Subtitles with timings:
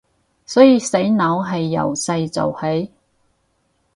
[0.47, 2.89] 所以洗腦係要由細做起